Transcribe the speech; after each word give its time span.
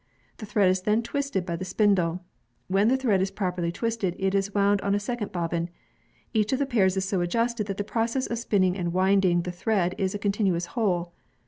The 0.37 0.47
thread 0.47 0.67
is 0.67 0.81
then 0.81 1.03
twisted 1.03 1.45
by 1.45 1.55
the 1.57 1.63
spindle. 1.63 2.25
^Vhen 2.71 2.89
the 2.89 2.97
thread 2.97 3.21
is 3.21 3.29
properly 3.29 3.71
twisted, 3.71 4.15
it 4.17 4.33
is 4.33 4.51
wound 4.51 4.81
on 4.81 4.95
a 4.95 4.99
second 4.99 5.31
bobbin. 5.31 5.69
Each 6.33 6.51
of 6.51 6.57
the 6.57 6.65
parts 6.65 6.97
is 6.97 7.05
so 7.07 7.21
adjusted 7.21 7.67
that 7.67 7.77
the 7.77 7.83
process 7.83 8.25
of 8.25 8.39
spinning 8.39 8.75
and 8.75 8.93
winding 8.93 9.43
the 9.43 9.51
thread 9.51 9.93
is 9.99 10.15
a 10.15 10.17
continuous 10.17 10.65
whole. 10.73 11.13